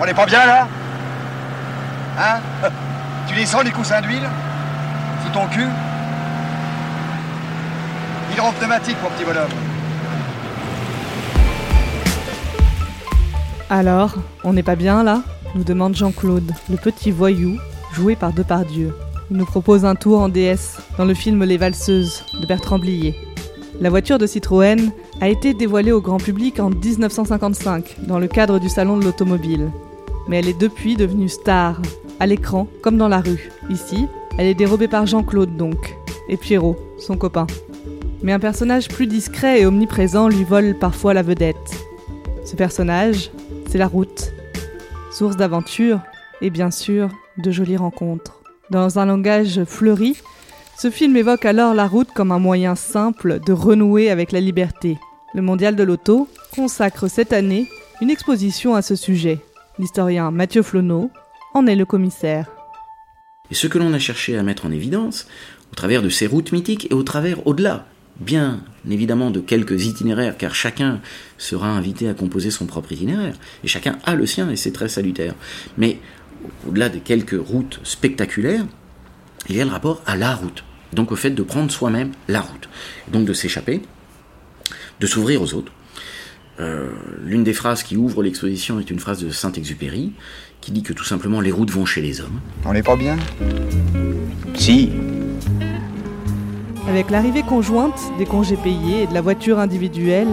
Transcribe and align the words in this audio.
On 0.00 0.04
est 0.04 0.14
pas 0.14 0.26
bien 0.26 0.44
là 0.46 0.68
Hein 2.18 2.40
Tu 3.28 3.34
les 3.34 3.46
sens 3.46 3.64
les 3.64 3.70
coussins 3.70 4.00
d'huile 4.00 4.28
Sous 5.24 5.32
ton 5.32 5.46
cul 5.48 5.68
pneumatique, 8.52 8.96
mon 9.02 9.10
petit 9.10 9.24
bonhomme. 9.24 9.48
Alors, 13.70 14.14
on 14.44 14.52
n'est 14.52 14.62
pas 14.62 14.76
bien 14.76 15.02
là 15.02 15.20
nous 15.54 15.62
demande 15.62 15.94
Jean-Claude, 15.94 16.50
le 16.68 16.76
petit 16.76 17.12
voyou, 17.12 17.58
joué 17.92 18.16
par 18.16 18.32
Depardieu. 18.32 18.92
Il 19.30 19.36
nous 19.36 19.44
propose 19.44 19.84
un 19.84 19.94
tour 19.94 20.20
en 20.20 20.28
DS 20.28 20.80
dans 20.98 21.04
le 21.04 21.14
film 21.14 21.44
Les 21.44 21.58
Valseuses 21.58 22.24
de 22.40 22.46
Bertrand 22.46 22.80
Blier. 22.80 23.14
La 23.80 23.90
voiture 23.90 24.18
de 24.18 24.26
Citroën 24.26 24.92
a 25.20 25.28
été 25.28 25.52
dévoilée 25.52 25.90
au 25.90 26.00
grand 26.00 26.18
public 26.18 26.60
en 26.60 26.70
1955 26.70 27.96
dans 28.06 28.20
le 28.20 28.28
cadre 28.28 28.60
du 28.60 28.68
Salon 28.68 28.96
de 28.98 29.04
l'Automobile. 29.04 29.70
Mais 30.28 30.38
elle 30.38 30.48
est 30.48 30.58
depuis 30.58 30.94
devenue 30.94 31.28
star, 31.28 31.82
à 32.20 32.26
l'écran 32.26 32.68
comme 32.82 32.96
dans 32.96 33.08
la 33.08 33.20
rue. 33.20 33.50
Ici, 33.70 34.06
elle 34.38 34.46
est 34.46 34.54
dérobée 34.54 34.86
par 34.86 35.06
Jean-Claude 35.06 35.56
donc, 35.56 35.96
et 36.28 36.36
Pierrot, 36.36 36.76
son 36.98 37.16
copain. 37.16 37.48
Mais 38.22 38.32
un 38.32 38.38
personnage 38.38 38.88
plus 38.88 39.08
discret 39.08 39.60
et 39.60 39.66
omniprésent 39.66 40.28
lui 40.28 40.44
vole 40.44 40.76
parfois 40.78 41.12
la 41.12 41.22
vedette. 41.22 41.56
Ce 42.44 42.54
personnage, 42.54 43.32
c'est 43.68 43.78
la 43.78 43.88
route, 43.88 44.32
source 45.10 45.36
d'aventures 45.36 46.00
et 46.40 46.50
bien 46.50 46.70
sûr 46.70 47.08
de 47.38 47.50
jolies 47.50 47.76
rencontres. 47.76 48.40
Dans 48.70 49.00
un 49.00 49.06
langage 49.06 49.64
fleuri, 49.64 50.16
ce 50.76 50.90
film 50.90 51.16
évoque 51.16 51.44
alors 51.44 51.74
la 51.74 51.86
route 51.86 52.10
comme 52.12 52.32
un 52.32 52.38
moyen 52.38 52.74
simple 52.74 53.40
de 53.44 53.52
renouer 53.52 54.10
avec 54.10 54.32
la 54.32 54.40
liberté. 54.40 54.98
Le 55.34 55.42
Mondial 55.42 55.76
de 55.76 55.82
l'Auto 55.82 56.28
consacre 56.54 57.08
cette 57.08 57.32
année 57.32 57.68
une 58.00 58.10
exposition 58.10 58.74
à 58.74 58.82
ce 58.82 58.96
sujet. 58.96 59.38
L'historien 59.78 60.30
Mathieu 60.30 60.62
Flonneau 60.62 61.10
en 61.54 61.66
est 61.66 61.76
le 61.76 61.84
commissaire. 61.84 62.50
Et 63.50 63.54
ce 63.54 63.66
que 63.66 63.78
l'on 63.78 63.92
a 63.92 63.98
cherché 63.98 64.36
à 64.36 64.42
mettre 64.42 64.66
en 64.66 64.72
évidence, 64.72 65.26
au 65.72 65.74
travers 65.74 66.02
de 66.02 66.08
ces 66.08 66.26
routes 66.26 66.52
mythiques 66.52 66.90
et 66.90 66.94
au 66.94 67.02
travers 67.02 67.46
au-delà 67.46 67.86
bien 68.20 68.60
évidemment 68.88 69.30
de 69.30 69.40
quelques 69.40 69.86
itinéraires, 69.86 70.36
car 70.36 70.54
chacun 70.54 71.00
sera 71.38 71.68
invité 71.68 72.08
à 72.08 72.14
composer 72.14 72.50
son 72.50 72.66
propre 72.66 72.92
itinéraire, 72.92 73.34
et 73.62 73.68
chacun 73.68 73.98
a 74.04 74.14
le 74.14 74.26
sien, 74.26 74.50
et 74.50 74.56
c'est 74.56 74.72
très 74.72 74.88
salutaire. 74.88 75.34
Mais 75.78 75.98
au-delà 76.68 76.88
de 76.88 76.98
quelques 76.98 77.38
routes 77.38 77.80
spectaculaires, 77.82 78.66
il 79.48 79.56
y 79.56 79.60
a 79.60 79.64
le 79.64 79.70
rapport 79.70 80.02
à 80.06 80.16
la 80.16 80.34
route, 80.34 80.64
donc 80.92 81.12
au 81.12 81.16
fait 81.16 81.30
de 81.30 81.42
prendre 81.42 81.70
soi-même 81.70 82.12
la 82.28 82.40
route, 82.40 82.68
donc 83.08 83.24
de 83.24 83.32
s'échapper, 83.32 83.82
de 85.00 85.06
s'ouvrir 85.06 85.42
aux 85.42 85.54
autres. 85.54 85.72
Euh, 86.60 86.90
l'une 87.24 87.42
des 87.42 87.52
phrases 87.52 87.82
qui 87.82 87.96
ouvre 87.96 88.22
l'exposition 88.22 88.78
est 88.78 88.90
une 88.90 89.00
phrase 89.00 89.22
de 89.22 89.30
Saint-Exupéry, 89.30 90.12
qui 90.60 90.70
dit 90.72 90.82
que 90.82 90.92
tout 90.92 91.04
simplement 91.04 91.40
les 91.40 91.50
routes 91.50 91.70
vont 91.70 91.84
chez 91.84 92.00
les 92.00 92.20
hommes. 92.20 92.40
On 92.64 92.72
n'est 92.72 92.82
pas 92.82 92.96
bien? 92.96 93.16
Si, 94.54 94.90
avec 96.88 97.10
l'arrivée 97.10 97.42
conjointe 97.42 98.00
des 98.18 98.26
congés 98.26 98.56
payés 98.56 99.02
et 99.02 99.06
de 99.06 99.14
la 99.14 99.20
voiture 99.20 99.58
individuelle, 99.58 100.28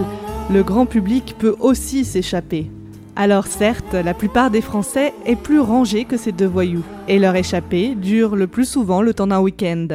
le 0.51 0.63
grand 0.63 0.85
public 0.85 1.35
peut 1.39 1.55
aussi 1.59 2.05
s'échapper. 2.05 2.69
Alors 3.15 3.45
certes, 3.45 3.93
la 3.93 4.13
plupart 4.13 4.51
des 4.51 4.61
Français 4.61 5.13
est 5.25 5.35
plus 5.35 5.59
rangé 5.59 6.05
que 6.05 6.17
ces 6.17 6.31
deux 6.31 6.47
voyous, 6.47 6.83
et 7.07 7.19
leur 7.19 7.35
échappée 7.35 7.95
dure 7.95 8.35
le 8.35 8.47
plus 8.47 8.65
souvent 8.69 9.01
le 9.01 9.13
temps 9.13 9.27
d'un 9.27 9.39
week-end, 9.39 9.87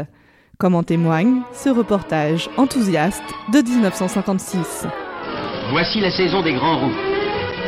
comme 0.58 0.74
en 0.74 0.82
témoigne 0.82 1.40
ce 1.52 1.68
reportage 1.68 2.48
enthousiaste 2.56 3.24
de 3.52 3.58
1956. 3.58 4.86
Voici 5.70 6.00
la 6.00 6.10
saison 6.10 6.42
des 6.42 6.54
grands 6.54 6.78
roues. 6.78 6.96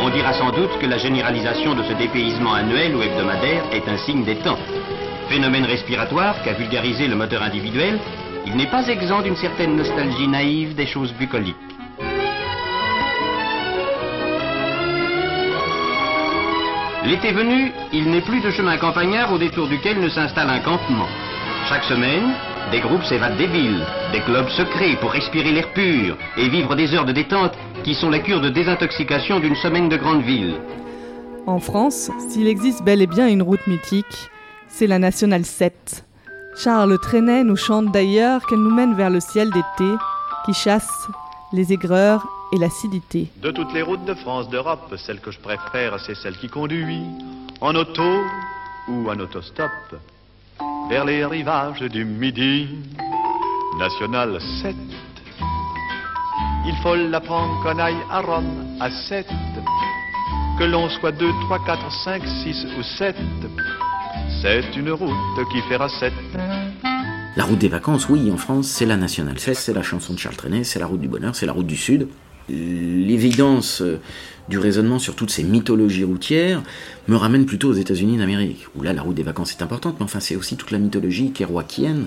On 0.01 0.11
dira 0.11 0.33
sans 0.35 0.53
doute 0.53 0.79
que 0.81 0.87
la 0.87 0.99
généralisation 0.99 1.75
de 1.75 1.83
ce 1.83 1.95
dépaysement 1.95 2.55
annuel 2.55 2.95
ou 2.95 3.03
hebdomadaire 3.03 3.65
est 3.73 3.89
un 3.89 3.99
signe 3.99 4.25
des 4.25 4.39
temps. 4.41 4.59
Phénomène 5.29 5.65
respiratoire 5.65 6.43
qu'a 6.43 6.55
vulgarisé 6.55 7.09
le 7.09 7.17
moteur 7.17 7.43
individuel 7.43 7.99
il 8.49 8.57
n'est 8.57 8.71
pas 8.71 8.87
exempt 8.89 9.23
d'une 9.23 9.37
certaine 9.37 9.77
nostalgie 9.77 10.27
naïve 10.27 10.75
des 10.75 10.87
choses 10.87 11.13
bucoliques. 11.13 11.55
L'été 17.09 17.33
venu, 17.33 17.73
il 17.95 18.11
n'est 18.11 18.21
plus 18.21 18.43
de 18.43 18.51
chemin 18.51 18.77
campagnard 18.77 19.33
au 19.33 19.39
détour 19.39 19.67
duquel 19.67 19.99
ne 19.99 20.11
s'installe 20.11 20.51
un 20.51 20.59
campement. 20.59 21.07
Chaque 21.67 21.85
semaine, 21.85 22.35
des 22.71 22.81
groupes 22.81 23.03
s'évadent 23.05 23.39
des 23.39 23.47
villes, 23.47 23.83
des 24.13 24.21
clubs 24.21 24.51
secrets 24.51 24.95
pour 25.01 25.13
respirer 25.13 25.53
l'air 25.53 25.73
pur 25.73 26.19
et 26.37 26.51
vivre 26.51 26.77
des 26.77 26.93
heures 26.93 27.07
de 27.07 27.13
détente 27.13 27.55
qui 27.83 27.95
sont 27.95 28.11
la 28.11 28.19
cure 28.19 28.43
de 28.43 28.51
désintoxication 28.51 29.41
d'une 29.41 29.55
semaine 29.55 29.89
de 29.89 29.97
grande 29.97 30.21
ville. 30.21 30.57
En 31.47 31.61
France, 31.61 32.11
s'il 32.29 32.47
existe 32.47 32.85
bel 32.85 33.01
et 33.01 33.07
bien 33.07 33.27
une 33.27 33.41
route 33.41 33.67
mythique, 33.67 34.29
c'est 34.69 34.87
la 34.87 34.99
Nationale 34.99 35.47
7, 35.47 36.05
Charles 36.63 36.99
Trenet 36.99 37.43
nous 37.43 37.57
chante 37.57 37.91
d'ailleurs 37.91 38.45
qu'elle 38.45 38.59
nous 38.59 38.75
mène 38.75 38.95
vers 38.95 39.09
le 39.09 39.21
ciel 39.21 39.49
d'été 39.49 39.91
qui 40.45 40.53
chasse 40.53 41.09
les 41.55 41.73
aigreurs 41.73 42.27
et 42.53 42.59
l'acidité. 42.59 43.29
De 43.43 43.51
toutes 43.51 43.73
les 43.73 43.83
routes 43.83 44.05
de 44.05 44.15
France, 44.15 44.49
d'Europe, 44.49 44.95
celle 44.97 45.21
que 45.21 45.31
je 45.31 45.39
préfère, 45.39 45.99
c'est 46.01 46.15
celle 46.15 46.37
qui 46.39 46.49
conduit 46.49 47.03
en 47.61 47.75
auto 47.75 48.23
ou 48.89 49.11
en 49.11 49.19
autostop 49.19 49.71
vers 50.89 51.05
les 51.05 51.25
rivages 51.25 51.81
du 51.81 52.05
Midi. 52.05 52.69
National 53.79 54.41
7. 54.63 54.75
Il 56.67 56.75
faut 56.83 56.97
l'apprendre 56.97 57.63
qu'on 57.63 57.79
aille 57.79 58.03
à 58.11 58.21
Rome 58.21 58.77
à 58.81 58.91
7. 58.91 59.27
Que 60.59 60.65
l'on 60.65 60.89
soit 60.89 61.13
2, 61.13 61.31
3, 61.43 61.65
4, 61.65 61.93
5, 62.05 62.23
6 62.27 62.67
ou 62.77 62.83
7. 62.83 63.17
C'est 64.43 64.77
une 64.77 64.91
route 64.91 65.49
qui 65.53 65.61
fera 65.63 65.89
7. 65.89 66.13
La 67.37 67.45
route 67.45 67.59
des 67.59 67.69
vacances, 67.69 68.09
oui, 68.09 68.31
en 68.33 68.37
France, 68.37 68.67
c'est 68.67 68.87
la 68.87 68.97
nationale 68.97 69.39
16, 69.39 69.59
c'est 69.59 69.73
la 69.73 69.83
chanson 69.83 70.15
de 70.15 70.19
Charles 70.19 70.35
Trenet, 70.35 70.65
c'est 70.65 70.81
la 70.81 70.87
route 70.87 71.01
du 71.01 71.07
bonheur, 71.07 71.37
c'est 71.37 71.47
la 71.47 71.53
route 71.53 71.67
du 71.67 71.77
Sud. 71.77 72.09
L'évidence 72.49 73.83
euh, 73.83 74.01
du 74.49 74.59
raisonnement 74.59 74.99
sur 74.99 75.15
toutes 75.15 75.31
ces 75.31 75.43
mythologies 75.43 76.05
routières 76.05 76.63
me 77.07 77.17
ramène 77.17 77.47
plutôt 77.47 77.69
aux 77.69 77.75
États-Unis 77.75 78.17
d'Amérique, 78.17 78.67
où 78.75 78.83
là 78.83 78.93
la 78.93 79.03
route 79.03 79.15
des 79.15 79.23
vacances 79.23 79.53
est 79.53 79.63
importante, 79.63 79.97
mais 79.99 80.05
enfin 80.05 80.21
c'est 80.21 80.37
aussi 80.37 80.57
toute 80.57 80.71
la 80.71 80.79
mythologie 80.79 81.33
kerouacienne 81.33 82.07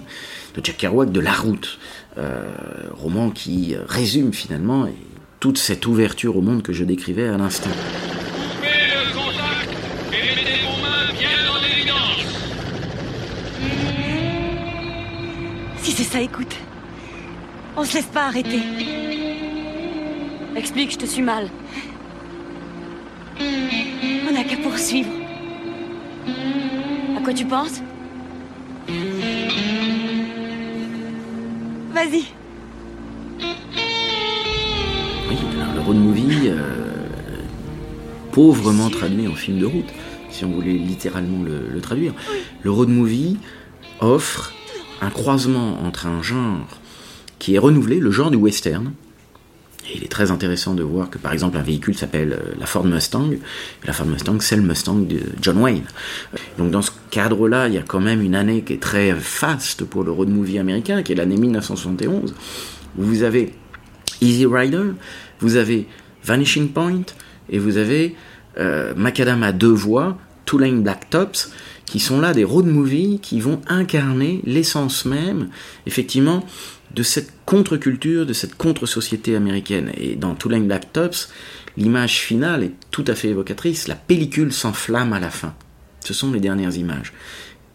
de 0.55 0.61
Jack 0.63 0.77
Kerouac 0.77 1.11
de 1.11 1.19
La 1.19 1.33
Route, 1.33 1.77
euh, 2.17 2.49
roman 2.91 3.29
qui 3.29 3.75
résume 3.87 4.33
finalement 4.33 4.87
toute 5.39 5.57
cette 5.57 5.85
ouverture 5.85 6.37
au 6.37 6.41
monde 6.41 6.63
que 6.63 6.73
je 6.73 6.83
décrivais 6.83 7.27
à 7.27 7.37
l'instant. 7.37 7.71
ça, 16.11 16.19
écoute. 16.19 16.55
On 17.77 17.85
se 17.85 17.95
laisse 17.95 18.05
pas 18.07 18.25
arrêter. 18.25 18.59
Explique, 20.61 20.91
je 20.91 20.97
te 20.99 21.07
suis 21.07 21.23
mal. 21.23 21.49
On 23.39 24.31
n'a 24.31 24.43
qu'à 24.43 24.57
poursuivre. 24.57 25.09
À 27.17 27.23
quoi 27.23 27.33
tu 27.33 27.45
penses? 27.45 27.81
Vas-y. 31.91 32.25
Oui, 35.29 35.37
le 35.73 35.81
road 35.81 35.97
movie, 35.97 36.49
euh, 36.49 36.59
pauvrement 38.31 38.91
traduit 38.91 39.27
en 39.27 39.33
film 39.33 39.57
de 39.57 39.65
route, 39.65 39.89
si 40.29 40.45
on 40.45 40.51
voulait 40.51 40.73
littéralement 40.73 41.41
le 41.41 41.81
traduire. 41.81 42.13
Le 42.61 42.69
road 42.69 42.89
movie 42.89 43.39
offre 43.99 44.53
un 45.01 45.09
croisement 45.09 45.81
entre 45.83 46.05
un 46.05 46.21
genre 46.21 46.67
qui 47.39 47.55
est 47.55 47.59
renouvelé, 47.59 47.99
le 47.99 48.11
genre 48.11 48.29
du 48.29 48.37
western. 48.37 48.93
Et 49.91 49.97
il 49.97 50.03
est 50.03 50.11
très 50.11 50.31
intéressant 50.31 50.73
de 50.73 50.83
voir 50.83 51.09
que 51.09 51.17
par 51.17 51.33
exemple 51.33 51.57
un 51.57 51.61
véhicule 51.61 51.95
s'appelle 51.95 52.33
euh, 52.33 52.53
la 52.59 52.65
Ford 52.65 52.85
Mustang, 52.85 53.31
la 53.85 53.93
Ford 53.93 54.07
Mustang 54.07 54.39
c'est 54.39 54.55
le 54.55 54.61
Mustang 54.61 54.95
de 54.95 55.19
John 55.41 55.57
Wayne. 55.57 55.83
Donc 56.57 56.71
dans 56.71 56.81
ce 56.81 56.91
cadre-là, 57.09 57.67
il 57.67 57.73
y 57.73 57.77
a 57.77 57.83
quand 57.83 57.99
même 57.99 58.21
une 58.21 58.35
année 58.35 58.61
qui 58.61 58.73
est 58.73 58.81
très 58.81 59.13
faste 59.13 59.83
pour 59.83 60.03
le 60.03 60.11
road 60.11 60.29
movie 60.29 60.59
américain, 60.59 61.03
qui 61.03 61.11
est 61.11 61.15
l'année 61.15 61.37
1971, 61.37 62.33
où 62.97 63.03
vous 63.03 63.23
avez 63.23 63.53
Easy 64.21 64.45
Rider, 64.45 64.91
vous 65.39 65.55
avez 65.57 65.87
Vanishing 66.23 66.69
Point, 66.69 67.03
et 67.49 67.59
vous 67.59 67.77
avez 67.77 68.15
euh, 68.57 68.93
Macadam 68.95 69.43
à 69.43 69.51
deux 69.51 69.71
voix, 69.71 70.17
Two 70.45 70.57
Lane 70.57 70.81
Black 70.81 71.09
Tops, 71.09 71.51
qui 71.91 71.99
sont 71.99 72.21
là 72.21 72.31
des 72.33 72.45
road 72.45 72.67
movies 72.67 73.19
qui 73.21 73.41
vont 73.41 73.59
incarner 73.67 74.39
l'essence 74.45 75.03
même, 75.03 75.49
effectivement, 75.85 76.45
de 76.95 77.03
cette 77.03 77.33
contre-culture, 77.45 78.25
de 78.25 78.31
cette 78.31 78.55
contre-société 78.55 79.35
américaine. 79.35 79.91
Et 79.97 80.15
dans 80.15 80.33
Tulane 80.33 80.67
Black 80.67 80.93
Tops, 80.93 81.27
l'image 81.75 82.19
finale 82.19 82.63
est 82.63 82.71
tout 82.91 83.03
à 83.07 83.13
fait 83.13 83.27
évocatrice. 83.27 83.89
La 83.89 83.95
pellicule 83.95 84.53
s'enflamme 84.53 85.11
à 85.11 85.19
la 85.19 85.29
fin. 85.29 85.53
Ce 85.99 86.13
sont 86.13 86.31
les 86.31 86.39
dernières 86.39 86.77
images. 86.77 87.11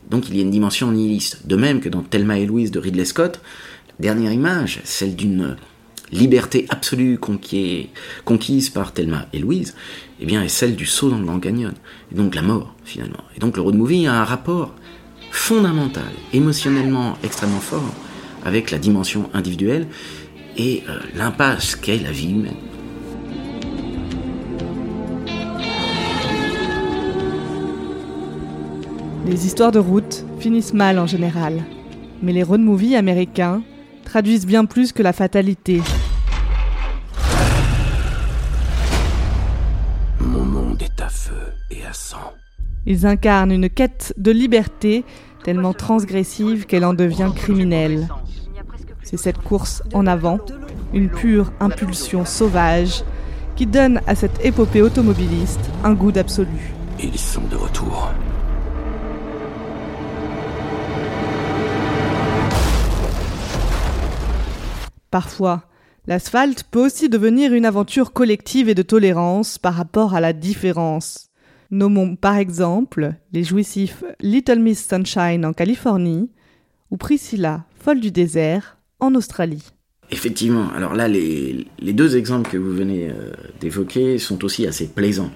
Donc 0.09 0.31
il 0.31 0.37
y 0.37 0.39
a 0.39 0.43
une 0.45 0.51
dimension 0.51 0.91
nihiliste. 0.91 1.47
De 1.47 1.57
même 1.57 1.81
que 1.81 1.91
dans 1.91 2.01
Thelma 2.01 2.39
et 2.39 2.47
Louise 2.47 2.71
de 2.71 2.79
Ridley 2.79 3.05
Scott, 3.05 3.43
la 3.99 4.03
dernière 4.03 4.33
image, 4.33 4.81
celle 4.85 5.15
d'une 5.15 5.59
liberté 6.13 6.67
absolue 6.69 7.19
conquise 7.19 8.71
par 8.71 8.93
Thelma 8.93 9.27
et 9.33 9.39
Louise, 9.39 9.75
eh 10.21 10.27
bien, 10.27 10.43
est 10.43 10.49
celle 10.49 10.77
du 10.77 10.87
saut 10.87 11.11
dans 11.11 11.19
le 11.19 11.25
Grand 11.25 11.41
Canyon. 11.41 11.75
Et 12.13 12.15
donc 12.15 12.35
la 12.35 12.43
mort, 12.43 12.75
finalement. 12.85 13.25
Et 13.37 13.41
donc 13.41 13.57
le 13.57 13.63
road 13.63 13.75
movie 13.75 14.07
a 14.07 14.15
un 14.15 14.25
rapport 14.25 14.75
fondamental, 15.31 16.11
émotionnellement 16.33 17.19
extrêmement 17.23 17.61
fort, 17.61 17.95
avec 18.45 18.71
la 18.71 18.79
dimension 18.79 19.29
individuelle 19.35 19.87
et 20.57 20.83
euh, 20.89 20.99
l'impasse 21.15 21.77
qu'est 21.77 21.99
la 21.99 22.13
vie 22.13 22.31
humaine. 22.31 22.55
Les 29.27 29.45
histoires 29.45 29.73
de 29.73 29.81
route 29.81 30.25
finissent 30.39 30.73
mal 30.73 31.01
en 31.01 31.07
général, 31.07 31.65
mais 32.23 32.33
les 32.33 32.45
road 32.45 32.61
movies 32.61 32.95
américains 32.95 33.63
traduisent 34.07 34.47
bien 34.47 34.65
plus 34.65 34.93
que 34.93 35.03
la 35.03 35.13
fatalité. 35.13 35.83
Mon 40.21 40.45
monde 40.45 40.81
est 40.81 41.03
à 41.03 41.09
feu 41.09 41.53
et 41.71 41.85
à 41.85 41.93
sang. 41.93 42.33
Ils 42.87 43.05
incarnent 43.05 43.53
une 43.53 43.69
quête 43.69 44.15
de 44.17 44.31
liberté 44.31 45.05
tellement 45.45 45.75
transgressive 45.75 46.67
qu'elle 46.67 46.85
en 46.85 46.95
devient 46.95 47.33
criminelle. 47.35 48.09
C'est 49.03 49.17
cette 49.19 49.39
course 49.39 49.83
en 49.93 50.07
avant, 50.07 50.39
une 50.95 51.11
pure 51.11 51.53
impulsion 51.61 52.25
sauvage, 52.25 53.03
qui 53.57 53.67
donne 53.67 54.01
à 54.07 54.15
cette 54.15 54.45
épopée 54.45 54.83
automobiliste 54.83 55.71
un 55.83 55.95
goût 55.95 56.13
d'absolu. 56.13 56.75
Ils 57.03 57.19
sont 57.19 57.47
de 57.51 57.57
retour. 57.57 58.11
Parfois, 65.11 65.65
l'asphalte 66.07 66.65
peut 66.71 66.85
aussi 66.85 67.09
devenir 67.09 67.53
une 67.53 67.67
aventure 67.67 68.13
collective 68.13 68.69
et 68.69 68.75
de 68.75 68.83
tolérance 68.83 69.59
par 69.59 69.75
rapport 69.75 70.15
à 70.15 70.21
la 70.21 70.33
différence. 70.33 71.31
Nommons 71.71 72.15
par 72.15 72.37
exemple 72.37 73.15
les 73.33 73.43
jouissifs 73.43 74.05
Little 74.21 74.61
Miss 74.61 74.87
Sunshine 74.87 75.45
en 75.45 75.53
Californie 75.53 76.31
ou 76.91 76.97
Priscilla, 76.97 77.65
folle 77.81 78.01
du 78.01 78.13
désert, 78.13 78.79
en 79.01 79.15
Australie. 79.15 79.65
Effectivement, 80.11 80.71
alors 80.71 80.95
là, 80.95 81.09
les, 81.09 81.67
deux 81.81 82.17
exemples 82.17 82.49
que 82.49 82.57
vous 82.57 82.73
venez 82.73 83.11
euh, 83.11 83.33
d'évoquer 83.61 84.19
sont 84.19 84.45
aussi 84.45 84.67
assez 84.67 84.87
plaisants. 84.87 85.33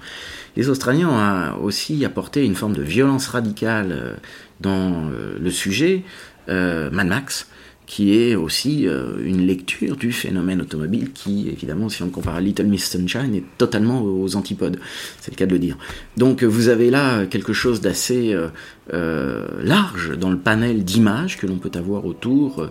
Les 0.55 0.69
Australiens 0.69 1.09
ont 1.09 1.61
aussi 1.61 2.05
apporté 2.05 2.45
une 2.45 2.55
forme 2.55 2.73
de 2.73 2.81
violence 2.81 3.27
radicale 3.27 3.91
euh, 3.91 4.15
dans 4.61 5.09
euh, 5.09 5.37
le 5.39 5.51
sujet. 5.51 6.03
Mad 6.47 7.07
Max, 7.07 7.47
qui 7.85 8.17
est 8.17 8.35
aussi 8.35 8.87
euh, 8.87 9.17
une 9.23 9.45
lecture 9.45 9.97
du 9.97 10.13
phénomène 10.13 10.61
automobile 10.61 11.11
qui, 11.11 11.49
évidemment, 11.49 11.89
si 11.89 12.03
on 12.03 12.09
compare 12.09 12.35
à 12.35 12.41
Little 12.41 12.67
Miss 12.67 12.89
Sunshine, 12.89 13.35
est 13.35 13.43
totalement 13.57 14.01
aux 14.01 14.35
antipodes. 14.35 14.79
C'est 15.19 15.31
le 15.31 15.35
cas 15.35 15.45
de 15.45 15.51
le 15.51 15.59
dire. 15.59 15.77
Donc 16.15 16.43
vous 16.43 16.69
avez 16.69 16.89
là 16.89 17.25
quelque 17.25 17.53
chose 17.53 17.81
d'assez 17.81 18.33
euh, 18.33 18.47
euh, 18.93 19.45
large 19.61 20.17
dans 20.17 20.29
le 20.29 20.37
panel 20.37 20.85
d'images 20.85 21.37
que 21.37 21.47
l'on 21.47 21.57
peut 21.57 21.71
avoir 21.75 22.05
autour 22.05 22.69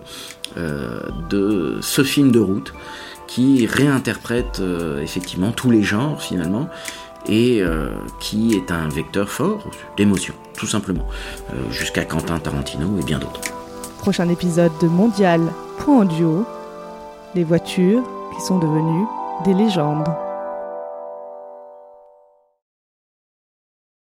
de 1.31 1.79
ce 1.81 2.03
film 2.03 2.33
de 2.33 2.41
route 2.41 2.73
qui 3.29 3.67
réinterprète 3.67 4.61
effectivement 5.01 5.53
tous 5.53 5.71
les 5.71 5.85
genres 5.85 6.21
finalement 6.21 6.69
et 7.29 7.63
qui 8.21 8.55
est 8.55 8.73
un 8.73 8.89
vecteur 8.89 9.29
fort 9.29 9.71
d'émotion, 9.97 10.35
tout 10.59 10.67
simplement, 10.67 11.07
jusqu'à 11.71 12.05
Quentin 12.05 12.39
Tarantino 12.41 12.99
et 12.99 13.05
bien 13.05 13.21
d'autres 13.21 13.60
prochain 14.01 14.29
épisode 14.31 14.73
de 14.81 14.89
Mondial 14.89 15.41
les 17.35 17.45
voitures 17.45 18.03
qui 18.35 18.45
sont 18.45 18.59
devenues 18.59 19.07
des 19.45 19.55
légendes. 19.55 20.09